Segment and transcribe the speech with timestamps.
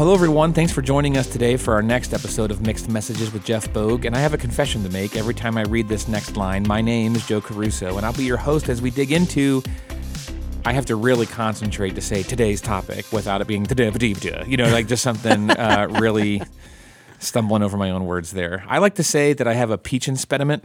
[0.00, 0.54] hello everyone.
[0.54, 4.06] Thanks for joining us today for our next episode of Mixed Messages with Jeff Bogue.
[4.06, 6.66] And I have a confession to make every time I read this next line.
[6.66, 9.62] My name is Joe Caruso, and I'll be your host as we dig into.
[10.64, 13.66] I have to really concentrate to say today's topic without it being
[14.46, 16.40] you know, like just something uh, really
[17.18, 18.64] stumbling over my own words there.
[18.68, 20.64] I like to say that I have a peach impediment.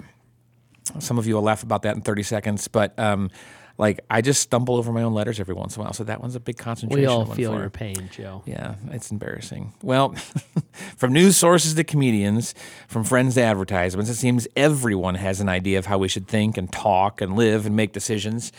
[1.00, 3.30] Some of you will laugh about that in 30 seconds, but um,
[3.78, 5.94] like I just stumble over my own letters every once in a while.
[5.94, 7.02] So that one's a big concentration.
[7.02, 8.42] We all feel for- your pain, Joe.
[8.46, 9.74] yeah, it's embarrassing.
[9.82, 10.16] Well,
[10.98, 12.56] from news sources to comedians,
[12.88, 16.58] from friends to advertisements, it seems everyone has an idea of how we should think
[16.58, 18.52] and talk and live and make decisions.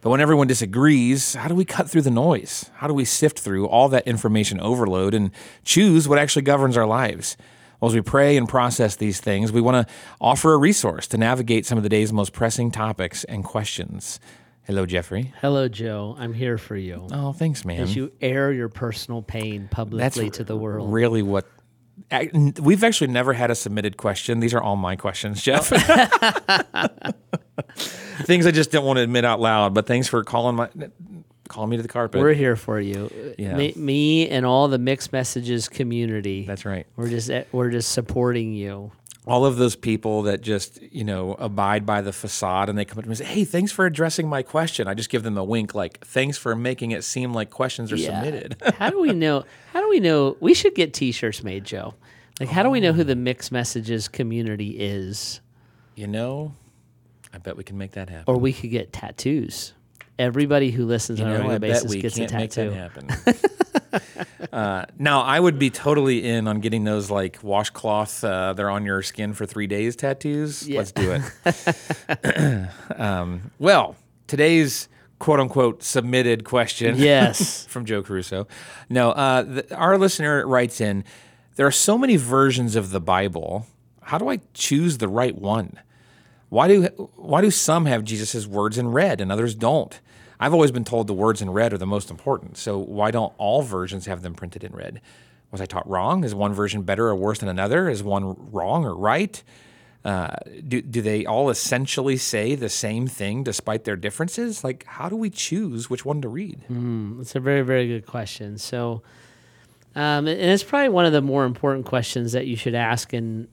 [0.00, 2.68] But when everyone disagrees, how do we cut through the noise?
[2.74, 5.30] How do we sift through all that information overload and
[5.64, 7.36] choose what actually governs our lives?
[7.78, 11.18] Well, as we pray and process these things, we want to offer a resource to
[11.18, 14.18] navigate some of the day's most pressing topics and questions.
[14.64, 15.32] Hello, Jeffrey.
[15.40, 16.14] Hello, Joe.
[16.18, 17.06] I'm here for you.
[17.10, 17.80] Oh, thanks, man.
[17.80, 20.92] As you air your personal pain publicly to the world.
[20.92, 21.46] Really, what
[22.10, 24.40] I- we've actually never had a submitted question.
[24.40, 25.42] These are all my questions, oh.
[25.42, 25.68] Jeff.
[28.24, 29.74] Things I just didn't want to admit out loud.
[29.74, 30.68] But thanks for calling my
[31.48, 32.20] calling me to the carpet.
[32.20, 33.10] We're here for you.
[33.12, 33.56] Uh, yeah.
[33.56, 36.44] Me, me and all the mixed messages community.
[36.46, 36.86] That's right.
[36.96, 38.92] We're just eh, we're just supporting you.
[39.24, 42.98] All of those people that just you know abide by the facade and they come
[42.98, 45.38] up to me and say, "Hey, thanks for addressing my question." I just give them
[45.38, 49.12] a wink, like, "Thanks for making it seem like questions are submitted." how do we
[49.12, 49.44] know?
[49.72, 50.36] How do we know?
[50.40, 51.94] We should get T-shirts made, Joe.
[52.40, 55.40] Like, how do we know who the mixed messages community is?
[55.94, 56.54] you know,
[57.32, 58.24] I bet we can make that happen.
[58.26, 59.72] Or we could get tattoos.
[60.18, 62.70] Everybody who listens You on a regular basis we gets a tattoo.
[64.52, 68.84] uh, now, I would be totally in on getting those like washcloth, uh, they're on
[68.84, 70.68] your skin for three days tattoos.
[70.68, 70.78] Yeah.
[70.78, 71.20] Let's do
[72.24, 72.68] it.
[73.00, 74.88] um, well, today's
[75.18, 77.64] quote unquote submitted question Yes.
[77.68, 78.48] from Joe Caruso.
[78.88, 81.04] No, uh, the, our listener writes in
[81.56, 83.66] There are so many versions of the Bible.
[84.02, 85.78] How do I choose the right one?
[86.48, 86.82] Why do
[87.16, 89.98] why do some have Jesus' words in red and others don't?
[90.42, 92.56] I've always been told the words in red are the most important.
[92.56, 95.00] So why don't all versions have them printed in red?
[95.52, 96.24] Was I taught wrong?
[96.24, 97.88] Is one version better or worse than another?
[97.88, 99.40] Is one wrong or right?
[100.04, 100.34] Uh,
[100.66, 104.64] do, do they all essentially say the same thing despite their differences?
[104.64, 106.60] Like, how do we choose which one to read?
[107.20, 108.58] It's a very, very good question.
[108.58, 109.04] So,
[109.94, 113.46] um, and it's probably one of the more important questions that you should ask in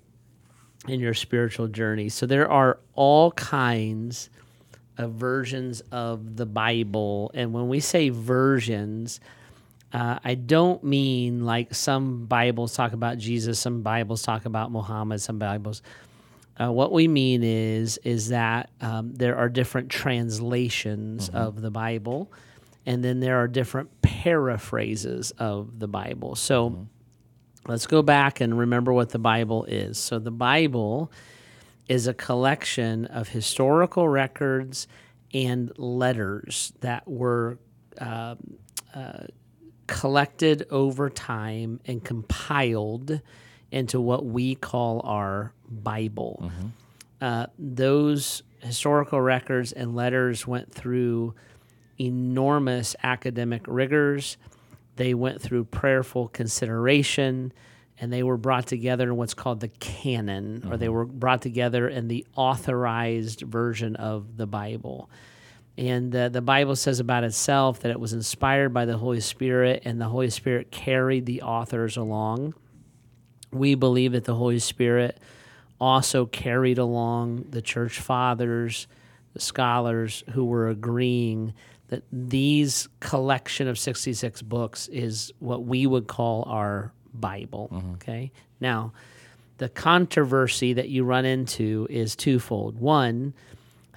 [0.87, 2.09] in your spiritual journey.
[2.09, 4.31] So there are all kinds
[5.07, 9.19] versions of the Bible, and when we say versions,
[9.93, 15.21] uh, I don't mean like some Bibles talk about Jesus, some Bibles talk about Muhammad,
[15.21, 15.81] some Bibles.
[16.59, 22.31] Uh, what we mean is is that um, there are different translations of the Bible,
[22.85, 26.35] and then there are different paraphrases of the Bible.
[26.35, 26.87] So
[27.67, 29.97] let's go back and remember what the Bible is.
[29.97, 31.11] So the Bible
[31.89, 34.87] is a collection of historical records
[35.33, 37.57] and letters that were
[37.99, 38.37] um,
[38.95, 39.23] uh,
[39.87, 43.19] collected over time and compiled
[43.71, 46.51] into what we call our Bible.
[47.19, 51.33] Uh, those historical records and letters went through
[51.99, 54.37] enormous academic rigors.
[54.95, 57.51] They went through prayerful consideration
[57.99, 61.87] and they were brought together in what's called the canon, or they were brought together
[61.87, 65.09] in the authorized version of the Bible.
[65.77, 69.83] And uh, the Bible says about itself that it was inspired by the Holy Spirit,
[69.85, 72.53] and the Holy Spirit carried the authors along.
[73.51, 75.19] We believe that the Holy Spirit
[75.79, 78.87] also carried along the church fathers,
[79.33, 81.53] the scholars who were agreeing
[81.89, 87.69] that these collection of 66 books is what we would call our Bible.
[87.95, 88.31] Okay.
[88.59, 88.93] Now,
[89.57, 92.79] the controversy that you run into is twofold.
[92.79, 93.33] One,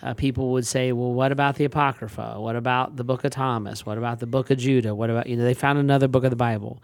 [0.02, 2.34] uh, people would say, well, what about the Apocrypha?
[2.40, 3.86] What about the book of Thomas?
[3.86, 4.94] What about the book of Judah?
[4.94, 6.82] What about, you know, they found another book of the Bible.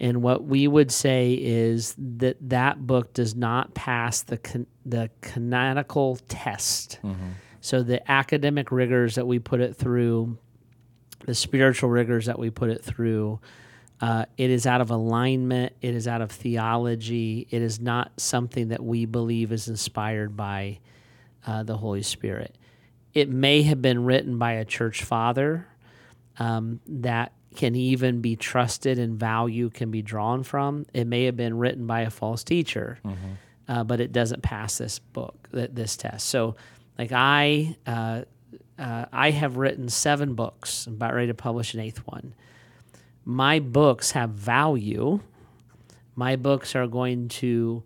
[0.00, 5.10] And what we would say is that that book does not pass the can- the
[5.20, 7.00] canonical test.
[7.60, 10.38] So the academic rigors that we put it through,
[11.26, 13.40] the spiritual rigors that we put it through,
[14.00, 15.72] uh, it is out of alignment.
[15.80, 17.46] It is out of theology.
[17.50, 20.78] It is not something that we believe is inspired by
[21.46, 22.56] uh, the Holy Spirit.
[23.14, 25.66] It may have been written by a church father
[26.38, 30.86] um, that can even be trusted and value can be drawn from.
[30.94, 32.98] It may have been written by a false teacher,
[33.66, 36.28] uh, but it doesn't pass this book, th- this test.
[36.28, 36.54] So,
[36.98, 38.22] like I, uh,
[38.78, 40.86] uh, I have written seven books.
[40.86, 42.34] I'm about ready to publish an eighth one.
[43.28, 45.20] My books have value.
[46.16, 47.82] My books are going to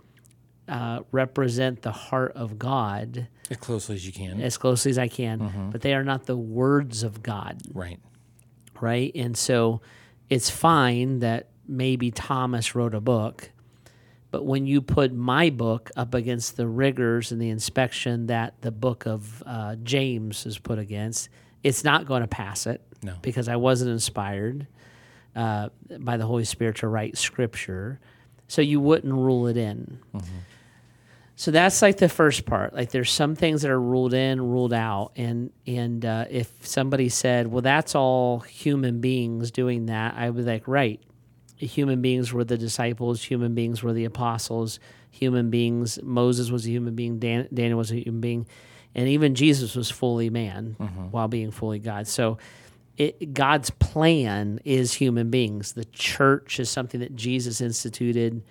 [0.69, 4.41] uh, represent the heart of God As closely as you can.
[4.41, 7.99] as closely as I can, but they are not the words of God, Right.
[8.81, 9.11] right?
[9.17, 9.81] And so
[10.31, 13.50] it's fine that maybe Thomas wrote a book,
[14.31, 18.71] but when you put my book up against the rigors and the inspection that the
[18.71, 21.29] book of uh, James is put against,
[21.65, 23.15] it's not going to pass it No.
[23.23, 24.69] because I wasn't inspired
[25.34, 25.69] uh,
[26.00, 28.00] by the Holy Spirit to write scripture.
[28.49, 29.99] So you wouldn't rule it in.
[31.37, 32.75] So that's like the first part.
[32.75, 37.08] Like there's some things that are ruled in, ruled out, and and uh, if somebody
[37.08, 41.00] said, "Well, that's all human beings doing that," I would be like, "Right,
[41.56, 44.79] human beings were the disciples, human beings were the apostles,
[45.11, 45.99] human beings.
[46.02, 48.46] Moses was a human being, Dan, Daniel was a human being,
[48.94, 50.76] and even Jesus was fully man
[51.11, 52.06] while being fully God.
[52.06, 52.38] So,
[52.97, 55.73] it, God's plan is human beings.
[55.73, 58.43] The church is something that Jesus instituted.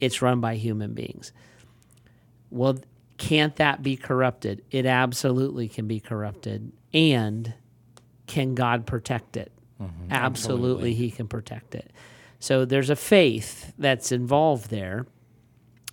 [0.00, 1.32] It's run by human beings.
[2.50, 2.78] Well,
[3.16, 4.64] can't that be corrupted?
[4.70, 6.72] It absolutely can be corrupted.
[6.92, 7.54] And
[8.26, 9.52] can God protect it?
[9.80, 10.10] Mm-hmm.
[10.10, 10.94] Absolutely, absolutely.
[10.94, 11.90] He can protect it.
[12.38, 15.06] So there's a faith that's involved there.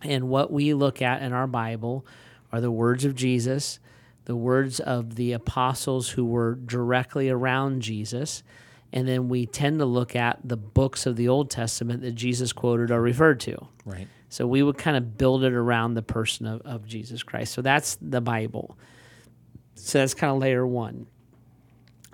[0.03, 2.05] And what we look at in our Bible
[2.51, 3.79] are the words of Jesus,
[4.25, 8.43] the words of the apostles who were directly around Jesus.
[8.93, 12.51] And then we tend to look at the books of the Old Testament that Jesus
[12.51, 13.67] quoted or referred to.
[13.85, 14.07] Right.
[14.29, 17.53] So we would kind of build it around the person of, of Jesus Christ.
[17.53, 18.77] So that's the Bible.
[19.75, 21.07] So that's kind of layer one.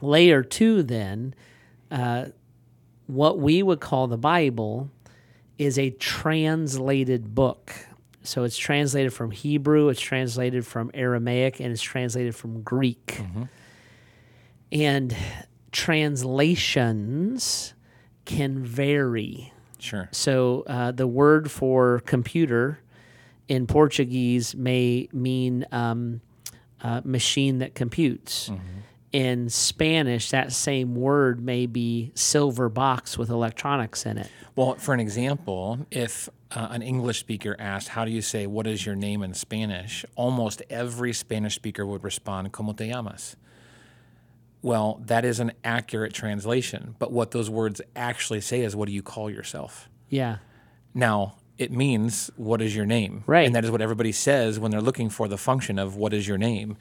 [0.01, 1.33] Layer two, then,
[1.89, 2.25] uh,
[3.07, 4.91] what we would call the Bible
[5.57, 7.73] is a translated book.
[8.27, 13.21] So it's translated from Hebrew, it's translated from Aramaic, and it's translated from Greek.
[14.69, 15.15] And
[15.71, 17.73] translations
[18.25, 19.53] can vary.
[19.79, 20.09] Sure.
[20.11, 22.79] So uh, the word for computer
[23.47, 26.19] in Portuguese may mean um,
[26.81, 28.51] uh, machine that computes.
[29.13, 34.29] In Spanish, that same word may be silver box with electronics in it.
[34.55, 38.67] Well, for an example, if uh, an English speaker asked, How do you say, What
[38.67, 40.05] is your name in Spanish?
[40.15, 43.35] almost every Spanish speaker would respond, ¿Cómo te llamas?
[44.61, 48.91] Well, that is an accurate translation, but what those words actually say is, What do
[48.93, 49.89] you call yourself?
[50.09, 50.37] Yeah.
[50.93, 53.23] Now, it means, What is your name?
[53.25, 53.45] Right.
[53.45, 56.27] And that is what everybody says when they're looking for the function of what is
[56.27, 56.77] your name.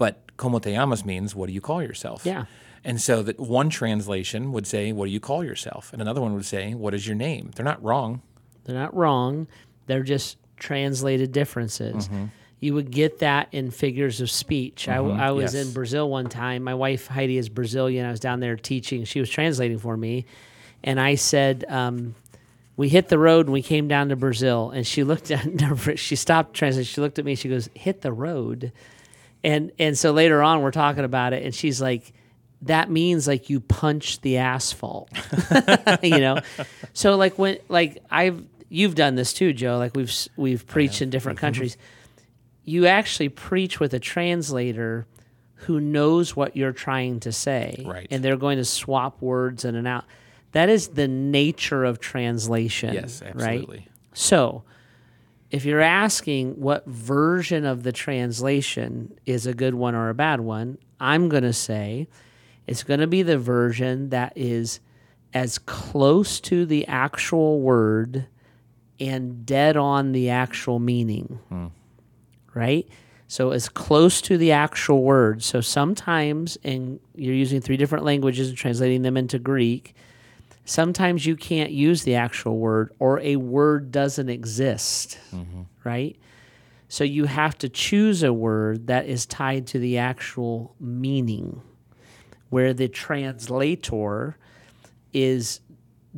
[0.00, 2.24] But ¿Cómo te llamas means, What do you call yourself?
[2.24, 2.46] Yeah.
[2.82, 5.92] And so that one translation would say, What do you call yourself?
[5.92, 7.50] And another one would say, What is your name?
[7.54, 8.22] They're not wrong.
[8.64, 9.46] They're not wrong.
[9.86, 12.08] They're just translated differences.
[12.58, 14.88] You would get that in figures of speech.
[14.88, 15.66] I, I was yes.
[15.66, 16.62] in Brazil one time.
[16.62, 18.06] My wife Heidi is Brazilian.
[18.06, 19.04] I was down there teaching.
[19.04, 20.24] She was translating for me,
[20.82, 22.14] and I said, um,
[22.76, 26.16] "We hit the road and we came down to Brazil." And she looked at, she
[26.16, 26.86] stopped translating.
[26.86, 27.34] She looked at me.
[27.34, 28.72] She goes, "Hit the road,"
[29.42, 32.12] and and so later on we're talking about it, and she's like.
[32.64, 35.08] That means like you punch the asphalt,
[36.02, 36.40] you know.
[36.92, 39.78] So like when like I've you've done this too, Joe.
[39.78, 41.46] Like we've we've preached in different mm-hmm.
[41.46, 41.78] countries.
[42.64, 45.06] You actually preach with a translator
[45.66, 48.06] who knows what you're trying to say, Right.
[48.10, 50.04] And they're going to swap words in and out.
[50.52, 53.34] That is the nature of translation, Yes, right?
[53.34, 53.88] absolutely.
[54.14, 54.64] So,
[55.50, 60.40] if you're asking what version of the translation is a good one or a bad
[60.40, 62.08] one, I'm going to say
[62.66, 64.80] it's going to be the version that is
[65.34, 68.26] as close to the actual word
[69.00, 71.40] and dead on the actual meaning.
[72.54, 72.88] Right?
[73.26, 75.42] So as close to the actual word.
[75.42, 79.94] So sometimes and you're using three different languages and translating them into Greek,
[80.64, 85.62] sometimes you can't use the actual word or a word doesn't exist, mm-hmm.
[85.84, 86.16] right?
[86.88, 91.62] So you have to choose a word that is tied to the actual meaning,
[92.48, 94.36] where the translator
[95.12, 95.60] is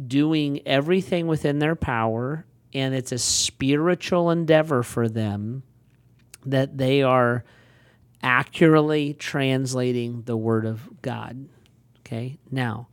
[0.06, 5.62] doing everything within their power, and it's a spiritual endeavor for them
[6.46, 7.44] that they are
[8.22, 11.48] accurately translating the Word of God.
[12.00, 12.88] Okay, now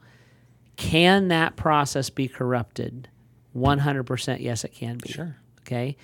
[0.79, 3.09] can that process be corrupted?
[3.55, 5.12] 100% yes, it can be.
[5.12, 5.36] Sure.
[5.62, 5.98] Okay.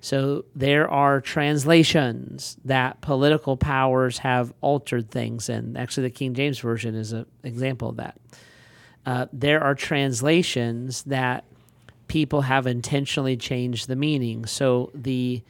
[0.00, 6.58] So there are translations that political powers have altered things and Actually, the King James
[6.58, 8.18] Version is an example of that.
[9.06, 11.44] Uh, there are translations that
[12.08, 14.44] people have intentionally changed the meaning.
[14.44, 15.42] So the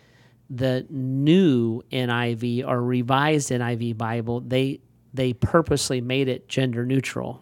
[0.50, 4.80] the new NIV or revised NIV Bible, they
[5.14, 7.40] they purposely made it gender neutral.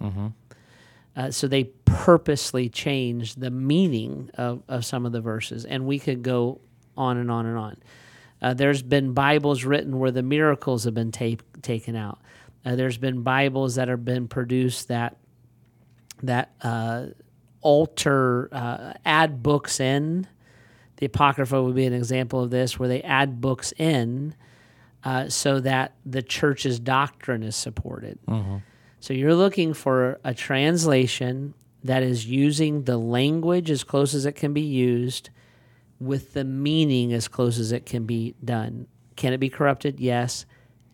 [1.16, 5.98] Uh, so they purposely changed the meaning of, of some of the verses, and we
[5.98, 6.60] could go
[6.96, 7.76] on and on and on.
[8.42, 12.20] Uh, there's been Bibles written where the miracles have been ta- taken out.
[12.64, 15.16] Uh, there's been Bibles that have been produced that
[16.22, 17.06] that uh,
[17.60, 20.26] alter, uh, add books in.
[20.96, 24.34] The Apocrypha would be an example of this, where they add books in
[25.04, 28.18] uh, so that the church's doctrine is supported.
[29.04, 34.32] So you're looking for a translation that is using the language as close as it
[34.32, 35.28] can be used
[36.00, 38.86] with the meaning as close as it can be done.
[39.16, 40.00] Can it be corrupted?
[40.00, 40.46] Yes.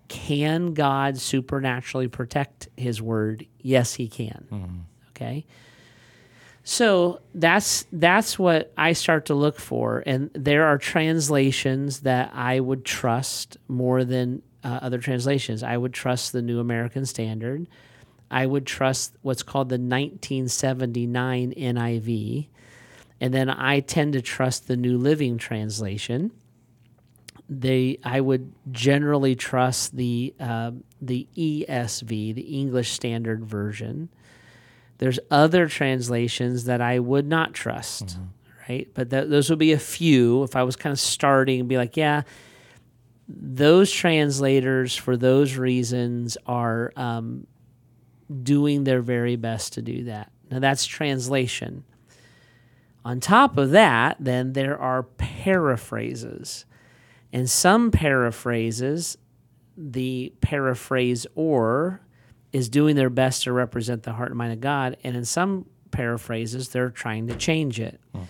[0.08, 3.46] Can God supernaturally protect his word?
[3.60, 4.44] Yes, he can.
[5.10, 5.46] Okay.
[6.64, 12.58] So that's that's what I start to look for, and there are translations that I
[12.58, 15.62] would trust more than uh, other translations.
[15.62, 17.68] I would trust the New American Standard.
[18.30, 22.46] I would trust what's called the 1979 NIV,
[23.20, 26.30] and then I tend to trust the New Living Translation.
[27.48, 30.70] They, I would generally trust the uh,
[31.02, 34.08] the ESV, the English Standard Version.
[34.98, 38.18] There's other translations that I would not trust,
[38.68, 38.88] right?
[38.94, 40.44] But th- those would be a few.
[40.44, 42.22] If I was kind of starting and be like, yeah,
[43.26, 47.46] those translators for those reasons are um,
[48.42, 50.30] doing their very best to do that.
[50.50, 51.84] Now that's translation.
[53.04, 56.66] On top of that, then there are paraphrases.
[57.32, 59.16] And some paraphrases,
[59.76, 62.00] the paraphrase or
[62.52, 64.96] is doing their best to represent the heart and mind of God.
[65.04, 68.00] And in some paraphrases, they're trying to change it.
[68.14, 68.22] Hmm.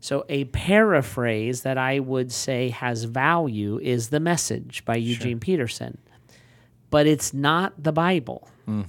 [0.00, 5.98] So, a paraphrase that I would say has value is The Message by Eugene Peterson,
[6.88, 8.48] but it's not the Bible.
[8.64, 8.82] Hmm.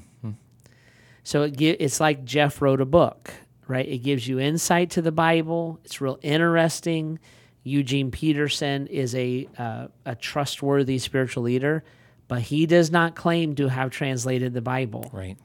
[1.29, 3.31] So, it gi- it's like Jeff wrote a book,
[3.67, 3.87] right?
[3.87, 7.19] It gives you insight to the Bible, it's real interesting.
[7.61, 11.83] Eugene Peterson is a, uh, a trustworthy spiritual leader,
[12.27, 15.07] but he does not claim to have translated the Bible.
[15.13, 15.37] Right.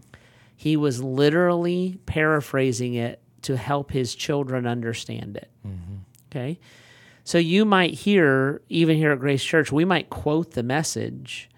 [0.57, 5.50] He was literally paraphrasing it to help his children understand it.
[6.31, 6.61] Okay.
[7.25, 11.50] So you might hear, even here at Grace Church, we might quote the message,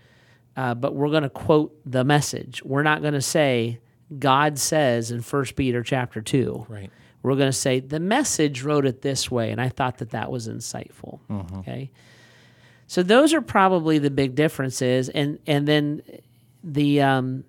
[0.56, 2.60] uh, but we're going to quote the message.
[2.64, 3.78] We're not going to say,
[4.18, 6.66] God says in First Peter chapter 2.
[6.68, 6.90] Right.
[7.22, 10.30] We're going to say, the message wrote it this way, and I thought that that
[10.30, 11.18] was insightful.
[11.58, 11.90] Okay.
[12.86, 15.08] So those are probably the big differences.
[15.08, 16.02] And, and then
[16.62, 17.42] the, um,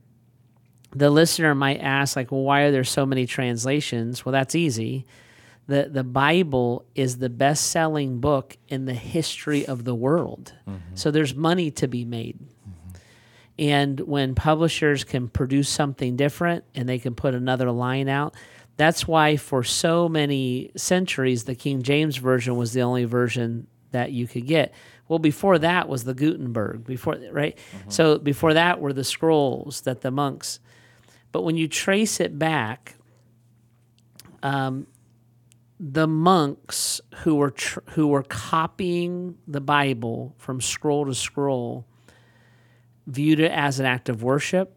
[0.96, 4.26] the listener might ask, like, well, why are there so many translations?
[4.26, 5.06] Well, that's easy.
[5.68, 10.54] The, the Bible is the best selling book in the history of the world.
[10.96, 12.40] So there's money to be made.
[13.60, 18.36] And when publishers can produce something different and they can put another line out,
[18.76, 24.12] that's why for so many centuries, the King James Version was the only version that
[24.12, 24.74] you could get.
[25.08, 27.58] Well, before that was the Gutenberg, before right?
[27.90, 30.60] So before that were the scrolls that the monks.
[31.32, 32.96] But when you trace it back,
[34.44, 34.86] um,
[35.80, 41.86] the monks who were tr- who were copying the Bible from scroll to scroll
[43.08, 44.74] viewed it as an act of worship.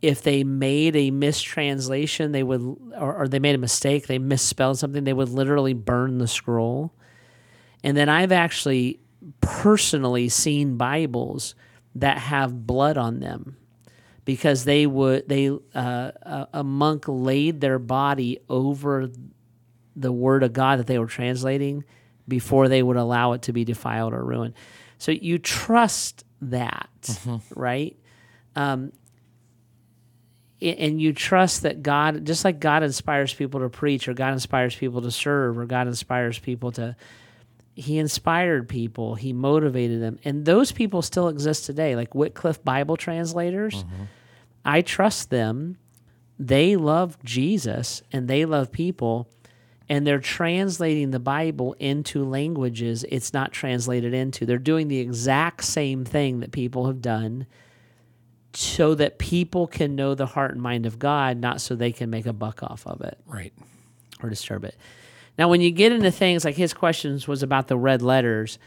[0.00, 2.60] If they made a mistranslation, they would,
[2.96, 6.92] or, or they made a mistake, they misspelled something, they would literally burn the scroll.
[7.84, 9.00] And then I've actually
[9.40, 11.54] personally seen Bibles
[11.94, 13.56] that have blood on them
[14.24, 19.10] because they would they uh, a, a monk laid their body over
[19.94, 21.84] the word of God that they were translating
[22.26, 24.54] before they would allow it to be defiled or ruined.
[24.98, 27.18] So you trust that,
[27.54, 27.96] right?
[28.54, 28.92] Um,
[30.60, 34.76] and you trust that God, just like God inspires people to preach, or God inspires
[34.76, 36.94] people to serve, or God inspires people to,
[37.74, 41.96] He inspired people, He motivated them, and those people still exist today.
[41.96, 43.84] Like Wycliffe Bible translators,
[44.64, 45.78] I trust them.
[46.38, 49.28] They love Jesus and they love people,
[49.88, 54.46] and they're translating the Bible into languages it's not translated into.
[54.46, 57.46] They're doing the exact same thing that people have done
[58.54, 62.10] so that people can know the heart and mind of God, not so they can
[62.10, 63.52] make a buck off of it Right.
[64.22, 64.76] or disturb it.
[65.38, 68.58] Now, when you get into things like his questions was about the red letters,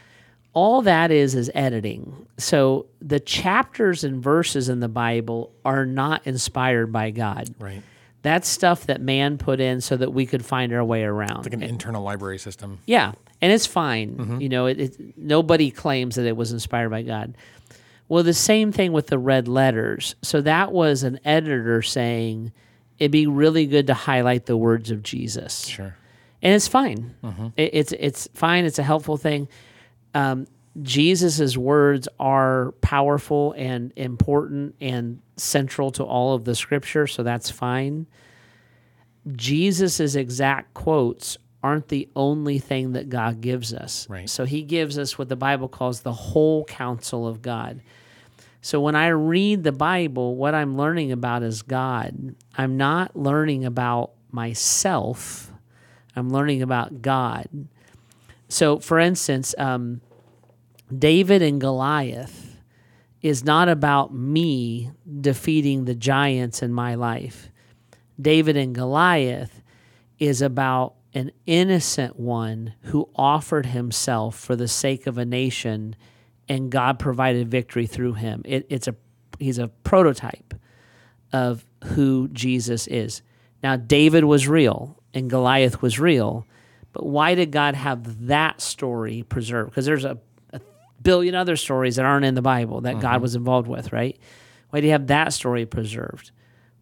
[0.54, 2.26] all that is is editing.
[2.38, 7.54] So the chapters and verses in the Bible are not inspired by God.
[7.60, 7.84] Right.
[8.26, 11.46] That's stuff that man put in so that we could find our way around.
[11.46, 12.80] Like an internal library system.
[12.86, 14.42] Yeah, and it's fine.
[14.42, 17.38] You know, it, it, nobody claims that it was inspired by God.
[18.08, 20.16] Well, the same thing with the red letters.
[20.22, 22.52] So that was an editor saying,
[23.00, 25.66] it'd be really good to highlight the words of Jesus.
[25.66, 25.96] Sure.
[26.42, 27.16] and it's fine.
[27.58, 28.66] It, it's it's fine.
[28.66, 29.48] It's a helpful thing.
[30.14, 30.46] Um,
[30.82, 37.50] Jesus's words are powerful and important and central to all of the scripture, so that's
[37.50, 38.08] fine.
[39.32, 44.08] Jesus's exact quotes aren't the only thing that God gives us.
[44.08, 44.30] Right.
[44.30, 47.82] So he gives us what the Bible calls the whole counsel of God.
[48.62, 52.36] So when I read the Bible, what I'm learning about is God.
[52.56, 55.52] I'm not learning about myself.
[56.16, 57.48] I'm learning about God.
[58.48, 60.02] So, for instance, um,
[60.96, 62.45] David and Goliath
[63.26, 67.50] is not about me defeating the giants in my life.
[68.22, 69.64] David and Goliath
[70.20, 75.96] is about an innocent one who offered himself for the sake of a nation
[76.48, 78.44] and God provided victory through him.
[78.46, 78.96] It, it's a
[79.40, 80.54] he's a prototype
[81.34, 83.24] of who Jesus is.
[83.64, 86.46] Now David was real and Goliath was real,
[86.94, 89.72] but why did God have that story preserved?
[89.72, 90.18] Because there's a, a
[91.02, 93.22] billion other stories that aren't in the Bible that God mm-hmm.
[93.22, 94.18] was involved with, right?
[94.70, 96.32] Why do you have that story preserved?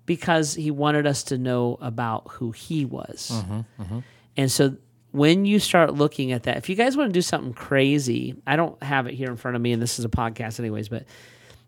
[0.06, 3.32] Because he wanted us to know about who he was.
[3.34, 4.00] Mm-hmm, mm-hmm.
[4.36, 4.78] And so
[5.12, 8.56] when you start looking at that, if you guys want to do something crazy, I
[8.56, 11.06] don't have it here in front of me, and this is a podcast, anyways, but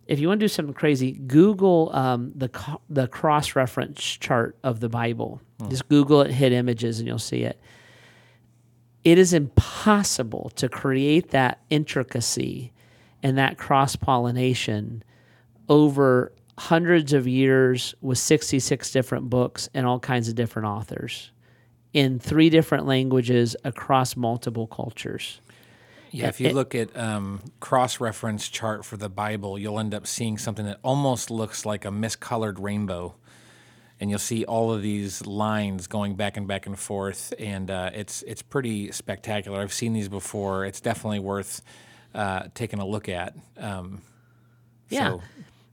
[0.07, 4.57] if you want to do something crazy, Google um, the co- the cross reference chart
[4.63, 5.41] of the Bible.
[5.59, 5.69] Hmm.
[5.69, 7.59] Just Google it, hit images, and you'll see it.
[9.05, 12.74] It is impossible to create that intricacy
[13.24, 15.03] and that cross pollination
[15.69, 21.31] over hundreds of years with 66 different books and all kinds of different authors
[21.93, 25.39] in three different languages across multiple cultures.
[26.12, 30.07] Yeah, if you it- look at um, cross-reference chart for the Bible, you'll end up
[30.07, 33.15] seeing something that almost looks like a miscolored rainbow,
[34.00, 37.92] and you'll see all of these lines going back and back and forth, and uh,
[37.94, 39.62] it's it's pretty spectacular.
[39.62, 40.66] I've seen these before.
[40.66, 41.62] It's definitely worth
[42.14, 43.36] uh, taking a look at.
[43.58, 44.01] Um,
[44.90, 45.10] Yeah.
[45.12, 45.22] so-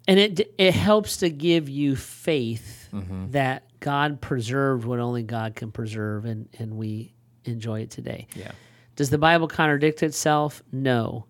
[0.08, 2.88] and it it helps to give you faith
[3.30, 8.26] that God preserved what only God can preserve and and we enjoy it today.
[8.34, 8.50] yeah.
[8.96, 10.62] Does the Bible contradict itself?
[10.72, 11.24] No.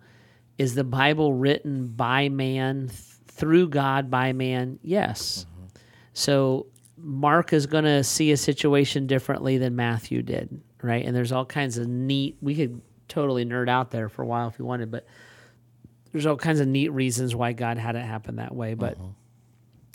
[0.58, 4.78] Is the Bible written by man th- through God by man?
[4.82, 5.46] Yes.
[6.14, 11.04] So Mark is going to see a situation differently than Matthew did, right?
[11.04, 12.36] And there's all kinds of neat.
[12.40, 15.06] We could totally nerd out there for a while if you wanted, but
[16.12, 18.74] there's all kinds of neat reasons why God had it happen that way.
[18.74, 18.98] But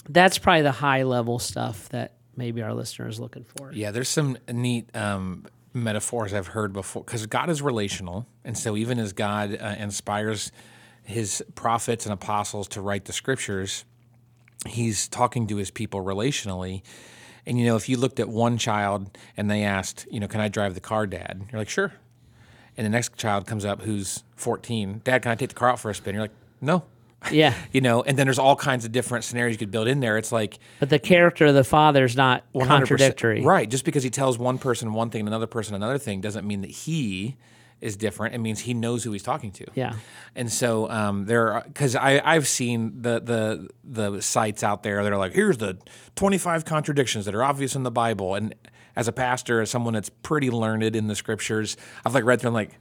[0.10, 3.72] that's probably the high level stuff that maybe our listener is looking for.
[3.72, 8.76] Yeah, there's some neat um, metaphors I've heard before because God is relational, and so
[8.76, 10.52] even as God uh, inspires
[11.04, 13.86] His prophets and apostles to write the scriptures,
[14.68, 16.82] He's talking to His people relationally.
[17.46, 20.42] And you know, if you looked at one child and they asked, you know, can
[20.42, 21.46] I drive the car, Dad?
[21.52, 21.94] You're like, sure.
[22.76, 25.80] And the next child comes up who's 14, Dad, can I take the car out
[25.80, 26.14] for a spin?
[26.14, 26.84] You're like, no.
[27.32, 27.54] Yeah.
[27.72, 30.18] You know, and then there's all kinds of different scenarios you could build in there.
[30.18, 33.42] It's like But the character of the father is not contradictory.
[33.42, 33.70] Right.
[33.70, 36.62] Just because he tells one person one thing and another person another thing doesn't mean
[36.62, 37.38] that he
[37.82, 38.34] is different.
[38.36, 39.66] It means he knows who he's talking to.
[39.76, 39.94] Yeah.
[40.36, 45.12] And so um, there, because I I've seen the the the sites out there that
[45.12, 45.78] are like, here's the
[46.16, 48.36] 25 contradictions that are obvious in the Bible.
[48.36, 48.56] And
[48.96, 52.50] as a pastor, as someone that's pretty learned in the scriptures, I've like read through
[52.50, 52.80] and like.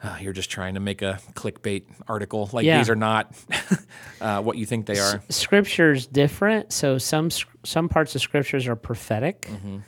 [0.00, 2.48] "Ah, you're just trying to make a clickbait article.
[2.52, 2.78] Like Yeah.
[2.78, 3.34] these are not
[4.20, 5.20] uh, what you think they are.
[5.28, 6.72] Scripture's different.
[6.72, 7.30] So some
[7.64, 9.48] some parts of scriptures are prophetic.
[9.50, 9.78] Mm-hmm.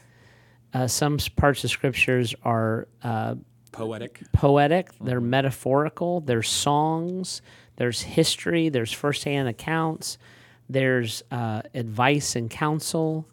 [0.75, 3.35] Uh, some parts of scriptures are uh,
[3.73, 4.21] Poetic.
[4.33, 4.93] poetic.
[4.93, 5.07] Mm-hmm.
[5.07, 6.21] They're metaphorical.
[6.21, 7.43] There's songs.
[7.77, 8.69] There's history.
[8.69, 10.19] There's firsthand accounts.
[10.69, 13.27] There's uh, advice and counsel.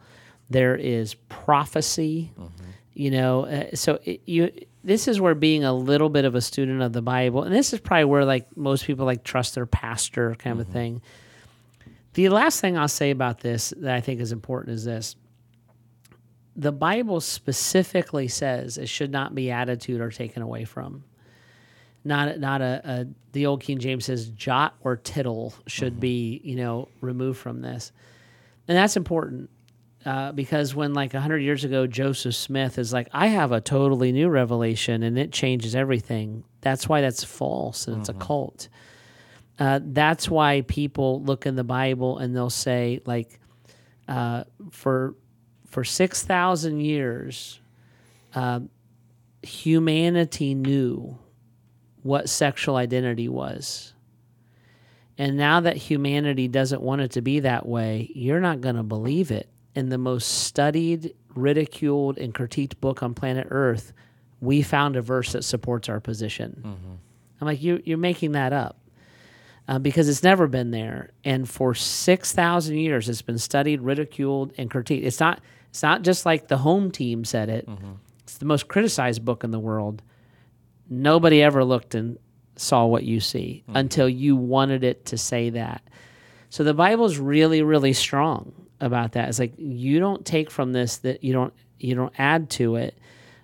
[0.49, 2.31] There is prophecy.
[2.39, 2.63] Mm-hmm.
[2.93, 4.51] You know, uh, so it, you.
[4.83, 7.73] This is where being a little bit of a student of the Bible, and this
[7.73, 10.61] is probably where like most people like trust their pastor kind Mm-hmm.
[10.61, 11.01] of a thing.
[12.13, 15.15] The last thing I'll say about this that I think is important is this
[16.57, 21.03] the Bible specifically says it should not be attitude or taken away from.
[22.03, 26.55] Not not a, a the old King James says jot or tittle should be you
[26.55, 27.91] know removed from this,
[28.67, 29.49] and that's important
[30.05, 34.11] uh, because when like hundred years ago Joseph Smith is like I have a totally
[34.11, 36.43] new revelation and it changes everything.
[36.61, 38.69] That's why that's false and it's a cult.
[39.59, 43.39] Uh, that's why people look in the Bible and they'll say like
[44.07, 45.15] uh, for
[45.67, 47.59] for six thousand years,
[48.33, 48.61] uh,
[49.41, 51.17] humanity knew
[52.03, 53.93] what sexual identity was.
[55.17, 58.83] And now that humanity doesn't want it to be that way, you're not going to
[58.83, 63.93] believe it in the most studied, ridiculed, and critiqued book on planet Earth,
[64.41, 66.61] we found a verse that supports our position.
[67.41, 68.77] I'm like, you, you're making that up.
[69.67, 74.53] Uh, because it's never been there, and for six thousand years, it's been studied, ridiculed,
[74.57, 75.03] and critiqued.
[75.03, 75.41] It's not.
[75.69, 77.67] It's not just like the home team said it.
[78.23, 80.01] It's the most criticized book in the world.
[80.89, 82.17] Nobody ever looked and
[82.55, 85.81] saw what you see until you wanted it to say that.
[86.49, 89.27] So the Bible's really, really strong about that.
[89.27, 92.97] It's like you don't take from this that you don't you don't add to it.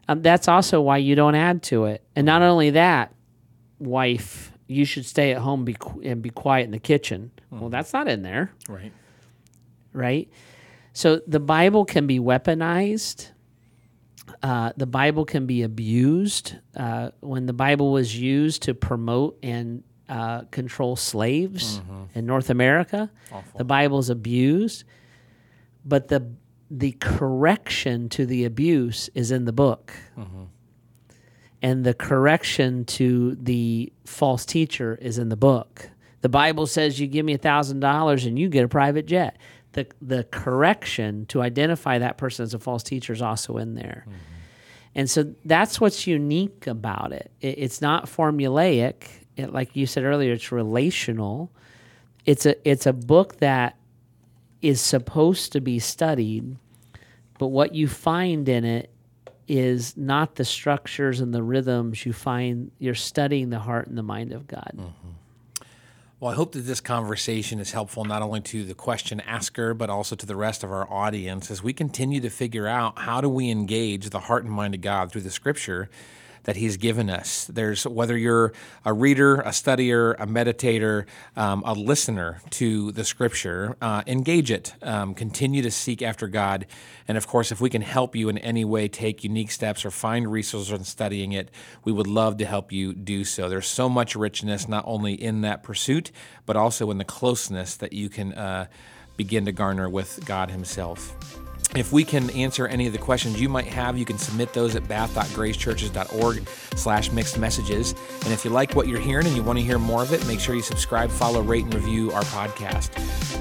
[0.07, 2.01] Um, that's also why you don't add to it.
[2.15, 3.13] And not only that,
[3.79, 7.31] wife, you should stay at home be, qu- and be quiet in the kitchen.
[7.51, 8.91] Well, that's not in there Right.
[9.93, 10.29] right?
[10.93, 13.29] So the Bible can be weaponized.
[14.41, 16.55] Uh, the Bible can be abused.
[16.75, 21.81] Uh, when the Bible was used to promote and uh, control slaves
[22.13, 23.09] in North America,
[23.57, 24.83] the Bible's abused.
[25.85, 26.31] But the
[26.71, 29.93] the correction to the abuse is in the book,
[31.63, 35.89] and the correction to the false teacher is in the book.
[36.19, 39.37] The Bible says you give me a thousand dollars and you get a private jet.
[39.71, 44.05] The the correction to identify that person as a false teacher is also in there.
[44.05, 44.17] Mm-hmm.
[44.95, 47.31] And so that's what's unique about it.
[47.41, 49.07] it it's not formulaic.
[49.35, 51.49] It, like you said earlier, it's relational.
[52.25, 53.77] It's a it's a book that
[54.61, 56.57] is supposed to be studied,
[57.39, 58.92] but what you find in it
[59.47, 64.03] is not the structures and the rhythms you find you're studying the heart and the
[64.03, 64.71] mind of God.
[64.75, 65.09] Mm-hmm.
[66.19, 69.89] Well, I hope that this conversation is helpful not only to the question asker, but
[69.89, 73.27] also to the rest of our audience as we continue to figure out how do
[73.27, 75.89] we engage the heart and mind of God through the scripture
[76.43, 77.45] that He's given us.
[77.45, 78.53] There's whether you're
[78.85, 84.73] a reader, a studier, a meditator, um, a listener to the scripture, uh, engage it.
[84.81, 86.65] Um, continue to seek after God.
[87.07, 89.91] And of course, if we can help you in any way take unique steps or
[89.91, 91.49] find resources in studying it,
[91.83, 93.49] we would love to help you do so.
[93.49, 96.11] There's so much richness, not only in that pursuit,
[96.45, 98.67] but also in the closeness that you can uh,
[99.17, 101.42] begin to garner with God Himself.
[101.75, 104.75] If we can answer any of the questions you might have, you can submit those
[104.75, 107.95] at bath.gracechurches.org slash mixed messages.
[108.23, 110.25] And if you like what you're hearing and you want to hear more of it,
[110.27, 112.91] make sure you subscribe, follow, rate, and review our podcast.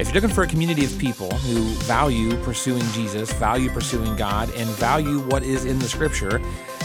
[0.01, 4.51] If you're looking for a community of people who value pursuing Jesus, value pursuing God,
[4.55, 6.40] and value what is in the scripture,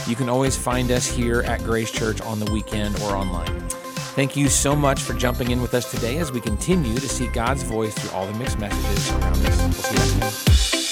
[0.06, 3.68] you can always find us here at Grace Church on the weekend or online.
[4.18, 7.28] Thank you so much for jumping in with us today as we continue to see
[7.28, 9.58] God's voice through all the mixed messages around us.
[9.58, 10.87] We'll see you next time.